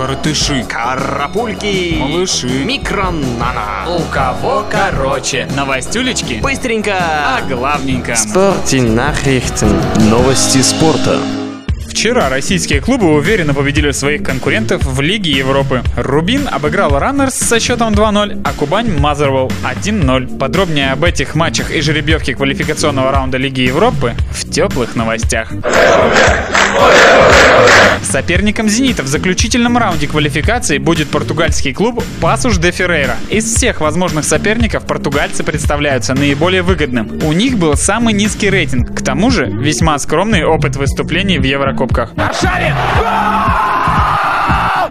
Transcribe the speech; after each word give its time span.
коротыши, 0.00 0.64
Карапульки. 0.66 1.96
малыши. 1.98 2.64
Микронана. 2.64 3.84
У 3.86 4.00
кого 4.10 4.64
короче? 4.70 5.46
Новостюлечки? 5.54 6.40
Быстренько. 6.42 6.94
А 6.98 7.42
главненько. 7.42 8.12
Nachrichten. 8.96 9.78
Новости 10.08 10.62
спорта. 10.62 11.18
Вчера 12.00 12.30
российские 12.30 12.80
клубы 12.80 13.12
уверенно 13.12 13.52
победили 13.52 13.90
своих 13.90 14.22
конкурентов 14.22 14.82
в 14.82 15.02
Лиге 15.02 15.32
Европы. 15.32 15.82
Рубин 15.98 16.48
обыграл 16.50 16.98
Раннерс 16.98 17.34
со 17.34 17.60
счетом 17.60 17.92
2-0, 17.92 18.40
а 18.42 18.52
Кубань 18.54 18.98
Мазервол 18.98 19.52
1-0. 19.62 20.38
Подробнее 20.38 20.92
об 20.92 21.04
этих 21.04 21.34
матчах 21.34 21.70
и 21.70 21.82
жеребьевке 21.82 22.34
квалификационного 22.34 23.12
раунда 23.12 23.36
Лиги 23.36 23.60
Европы 23.60 24.14
в 24.30 24.48
теплых 24.48 24.96
новостях. 24.96 25.52
Соперником 28.02 28.70
«Зенита» 28.70 29.02
в 29.02 29.06
заключительном 29.06 29.76
раунде 29.76 30.06
квалификации 30.06 30.78
будет 30.78 31.10
португальский 31.10 31.74
клуб 31.74 32.02
«Пасуш 32.22 32.56
де 32.56 32.70
Феррейра». 32.70 33.16
Из 33.28 33.44
всех 33.44 33.82
возможных 33.82 34.24
соперников 34.24 34.86
португальцы 34.86 35.44
представляются 35.44 36.14
наиболее 36.14 36.62
выгодным. 36.62 37.20
У 37.24 37.34
них 37.34 37.58
был 37.58 37.76
самый 37.76 38.14
низкий 38.14 38.48
рейтинг, 38.48 38.98
к 38.98 39.04
тому 39.04 39.30
же 39.30 39.46
весьма 39.46 39.98
скромный 39.98 40.46
опыт 40.46 40.76
выступлений 40.76 41.38
в 41.38 41.42
Еврокубках. 41.42 41.89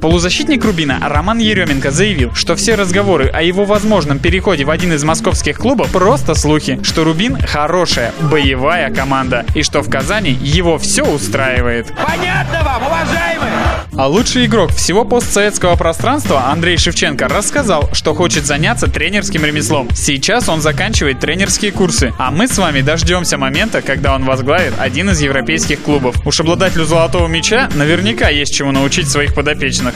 Полузащитник 0.02 0.64
Рубина 0.64 0.98
Роман 1.02 1.40
Еременко 1.40 1.92
заявил, 1.92 2.34
что 2.34 2.56
все 2.56 2.76
разговоры 2.76 3.28
о 3.28 3.42
его 3.42 3.66
возможном 3.66 4.20
переходе 4.20 4.64
в 4.64 4.70
один 4.70 4.94
из 4.94 5.04
московских 5.04 5.58
клубов 5.58 5.92
просто 5.92 6.36
слухи, 6.36 6.80
что 6.84 7.04
Рубин 7.04 7.38
хорошая, 7.42 8.14
боевая 8.32 8.94
команда 8.94 9.46
и 9.56 9.64
что 9.64 9.82
в 9.82 9.90
Казани 9.90 10.32
его 10.32 10.78
все 10.78 11.04
устраивает. 11.04 11.94
Понятно 12.08 12.64
вам, 12.64 12.84
уважаемые? 12.84 13.19
А 14.00 14.08
лучший 14.08 14.46
игрок 14.46 14.72
всего 14.72 15.04
постсоветского 15.04 15.76
пространства 15.76 16.46
Андрей 16.46 16.78
Шевченко 16.78 17.28
рассказал, 17.28 17.90
что 17.92 18.16
хочет 18.16 18.46
заняться 18.46 18.88
тренерским 18.88 19.44
ремеслом. 19.44 19.90
Сейчас 19.94 20.48
он 20.48 20.62
заканчивает 20.62 21.20
тренерские 21.20 21.74
курсы, 21.74 22.14
а 22.18 22.32
мы 22.32 22.48
с 22.48 22.58
вами 22.58 22.80
дождемся 22.80 23.38
момента, 23.38 23.82
когда 23.82 24.16
он 24.16 24.24
возглавит 24.24 24.74
один 24.80 25.10
из 25.10 25.20
европейских 25.20 25.82
клубов. 25.82 26.16
Уж 26.26 26.40
обладателю 26.40 26.86
золотого 26.86 27.28
мяча 27.28 27.70
наверняка 27.76 28.30
есть 28.30 28.56
чему 28.56 28.72
научить 28.72 29.10
своих 29.10 29.36
подопечных. 29.36 29.94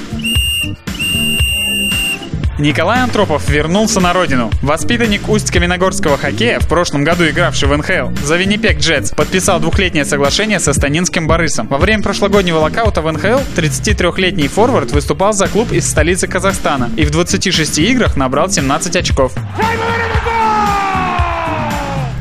Николай 2.60 3.00
Антропов 3.00 3.50
вернулся 3.50 4.00
на 4.00 4.14
родину. 4.14 4.52
Воспитанник 4.62 5.28
Усть-Каменогорского 5.28 6.18
хоккея, 6.18 6.60
в 6.60 6.68
прошлом 6.68 7.04
году 7.04 7.28
игравший 7.28 7.68
в 7.68 7.76
НХЛ, 7.76 8.16
за 8.24 8.38
Виннипек 8.38 8.78
Джетс, 8.78 9.10
подписал 9.10 9.60
двухлетнее 9.60 10.06
соглашение 10.06 10.60
со 10.60 10.74
Станинским 10.74 11.28
Борисом. 11.28 11.68
Во 11.68 11.80
время 11.80 12.04
прошлогоднего 12.04 12.60
локаута 12.60 13.02
в 13.02 13.12
НХЛ 13.12 13.42
33-летний 13.56 14.48
форвард 14.48 14.92
выступал 14.92 15.34
за 15.34 15.48
клуб 15.48 15.72
из 15.72 15.90
столицы 15.90 16.28
Казахстана 16.28 16.92
и 16.96 17.06
в 17.06 17.12
26 17.12 17.80
играх 17.80 18.18
набрал 18.18 18.50
17 18.50 18.98
очков. 18.98 19.34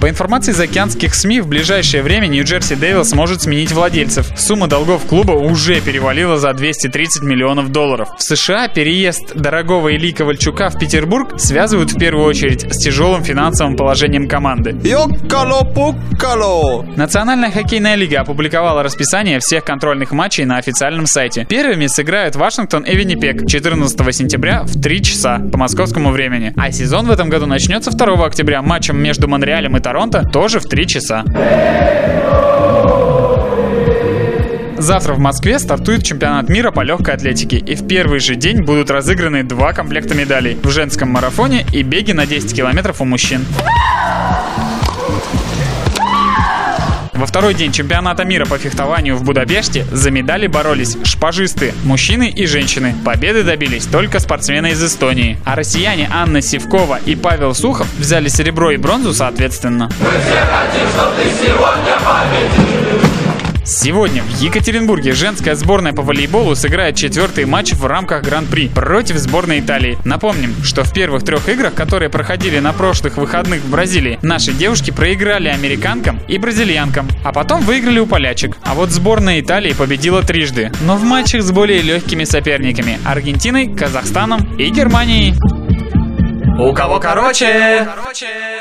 По 0.02 0.10
информации 0.10 0.50
заокеанских 0.50 1.14
СМИ, 1.14 1.42
в 1.42 1.46
ближайшее 1.46 2.02
время 2.02 2.26
Нью-Джерси 2.26 2.74
Дэвилс 2.74 3.12
может 3.12 3.42
сменить 3.42 3.70
владельцев. 3.70 4.26
Сумма 4.36 4.66
долгов 4.66 5.06
клуба 5.06 5.30
уже 5.30 5.80
перевалила 5.80 6.38
за 6.38 6.52
230 6.52 7.22
миллионов 7.22 7.70
долларов. 7.70 8.08
В 8.18 8.22
США 8.24 8.66
переезд 8.66 9.36
дорогого 9.36 9.94
Ильи 9.94 10.10
Ковальчука 10.10 10.70
в 10.70 10.78
Петербург 10.80 11.38
связывают 11.38 11.92
в 11.92 11.98
первую 12.00 12.26
очередь 12.26 12.62
с 12.74 12.78
тяжелым 12.78 13.22
финансовым 13.22 13.76
положением 13.76 14.26
команды. 14.26 14.74
Йоккало-пуккало! 14.82 16.84
Национальная 16.96 17.52
хоккейная 17.52 17.94
лига 17.94 18.22
опубликовала 18.22 18.82
расписание 18.82 19.38
всех 19.38 19.64
контрольных 19.64 20.10
матчей 20.10 20.44
на 20.44 20.56
официальном 20.56 21.06
сайте. 21.06 21.46
Первыми 21.48 21.86
сыграют 21.86 22.34
Вашингтон 22.34 22.82
и 22.82 22.96
Виннипек 22.96 23.46
14 23.46 24.16
сентября 24.16 24.64
в 24.64 24.82
3 24.82 25.02
часа 25.04 25.38
по 25.52 25.58
московскому 25.58 26.10
времени. 26.10 26.52
А 26.56 26.72
сезон 26.72 27.06
в 27.06 27.12
этом 27.12 27.28
году 27.28 27.46
начнется 27.46 27.92
2 27.92 28.26
октября 28.26 28.62
матчем 28.62 29.00
между 29.00 29.28
Монреалем 29.28 29.76
и 29.76 29.80
Торонто 29.80 29.91
тоже 30.22 30.60
в 30.60 30.64
3 30.64 30.86
часа. 30.86 31.24
Завтра 34.78 35.14
в 35.14 35.18
Москве 35.18 35.58
стартует 35.60 36.02
чемпионат 36.02 36.48
мира 36.48 36.72
по 36.72 36.80
легкой 36.80 37.14
атлетике, 37.14 37.58
и 37.58 37.76
в 37.76 37.86
первый 37.86 38.18
же 38.18 38.34
день 38.34 38.62
будут 38.62 38.90
разыграны 38.90 39.44
два 39.44 39.72
комплекта 39.72 40.14
медалей 40.14 40.58
в 40.60 40.70
женском 40.70 41.10
марафоне 41.10 41.64
и 41.72 41.82
беге 41.82 42.14
на 42.14 42.26
10 42.26 42.52
километров 42.52 43.00
у 43.00 43.04
мужчин. 43.04 43.44
Во 47.12 47.26
второй 47.26 47.52
день 47.52 47.72
чемпионата 47.72 48.24
мира 48.24 48.46
по 48.46 48.56
фехтованию 48.56 49.16
в 49.16 49.22
Будапеште 49.22 49.84
за 49.92 50.10
медали 50.10 50.46
боролись 50.46 50.96
шпажисты, 51.04 51.74
мужчины 51.84 52.30
и 52.30 52.46
женщины. 52.46 52.94
Победы 53.04 53.42
добились 53.42 53.84
только 53.84 54.18
спортсмены 54.18 54.70
из 54.70 54.82
Эстонии. 54.82 55.38
А 55.44 55.54
россияне 55.54 56.08
Анна 56.10 56.40
Сивкова 56.40 56.98
и 57.04 57.14
Павел 57.14 57.54
Сухов 57.54 57.86
взяли 57.98 58.28
серебро 58.28 58.70
и 58.70 58.78
бронзу 58.78 59.12
соответственно. 59.12 59.90
Сегодня 63.82 64.22
в 64.22 64.40
Екатеринбурге 64.40 65.10
женская 65.12 65.56
сборная 65.56 65.92
по 65.92 66.02
волейболу 66.02 66.54
сыграет 66.54 66.94
четвертый 66.94 67.46
матч 67.46 67.72
в 67.72 67.84
рамках 67.84 68.22
Гран-при 68.22 68.68
против 68.68 69.16
сборной 69.16 69.58
Италии. 69.58 69.98
Напомним, 70.04 70.54
что 70.62 70.84
в 70.84 70.92
первых 70.92 71.24
трех 71.24 71.48
играх, 71.48 71.74
которые 71.74 72.08
проходили 72.08 72.60
на 72.60 72.72
прошлых 72.72 73.16
выходных 73.16 73.60
в 73.60 73.68
Бразилии, 73.68 74.20
наши 74.22 74.52
девушки 74.52 74.92
проиграли 74.92 75.48
американкам 75.48 76.20
и 76.28 76.38
бразильянкам, 76.38 77.08
а 77.24 77.32
потом 77.32 77.62
выиграли 77.62 77.98
у 77.98 78.06
полячек. 78.06 78.56
А 78.62 78.74
вот 78.74 78.90
сборная 78.90 79.40
Италии 79.40 79.72
победила 79.72 80.22
трижды, 80.22 80.70
но 80.82 80.94
в 80.94 81.02
матчах 81.02 81.42
с 81.42 81.50
более 81.50 81.82
легкими 81.82 82.22
соперниками– 82.22 83.00
Аргентиной, 83.04 83.74
Казахстаном 83.74 84.56
и 84.58 84.70
Германией. 84.70 85.34
У 86.56 86.72
кого 86.72 87.00
короче? 87.00 87.88
Короче. 87.96 88.51